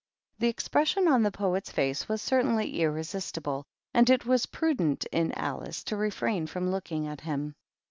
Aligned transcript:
The 0.39 0.47
expression 0.47 1.07
on 1.07 1.21
the 1.21 1.29
Poet's 1.29 1.69
face 1.71 2.09
was 2.09 2.23
certainly 2.23 2.81
irresistible, 2.81 3.65
and 3.93 4.09
it 4.09 4.25
was 4.25 4.47
prudent 4.47 5.05
in 5.11 5.31
Alice 5.33 5.83
to 5.83 5.95
refrain 5.95 6.47
from 6.47 6.71
looking 6.71 7.05
at 7.05 7.21
him. 7.21 7.53